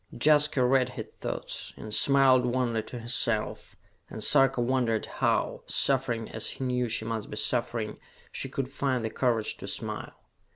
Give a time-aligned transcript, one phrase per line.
[0.19, 3.75] Jaska read his thoughts, and smiled wanly to herself,
[4.09, 7.99] and Sarka wondered how, suffering as he knew she must be suffering,
[8.31, 10.19] she could find the courage to smile.